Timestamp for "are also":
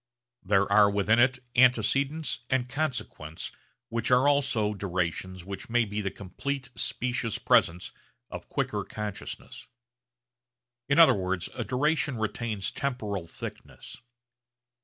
4.09-4.73